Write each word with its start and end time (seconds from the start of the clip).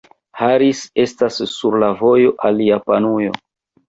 Harris 0.39 0.79
estas 1.03 1.37
sur 1.51 1.77
la 1.83 1.89
vojo 1.99 2.31
al 2.49 2.59
Japanujo. 2.69 3.37